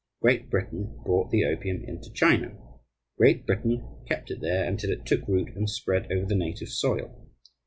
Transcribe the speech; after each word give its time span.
Great 0.19 0.49
Britain 0.49 0.99
brought 1.05 1.29
the 1.29 1.45
opium 1.45 1.83
into 1.83 2.11
China. 2.11 2.57
Great 3.19 3.45
Britain 3.45 4.03
kept 4.07 4.31
it 4.31 4.41
there 4.41 4.65
until 4.67 4.89
it 4.89 5.05
took 5.05 5.27
root 5.27 5.49
and 5.55 5.69
spread 5.69 6.11
over 6.11 6.25
the 6.25 6.33
native 6.33 6.69
soil. 6.69 7.29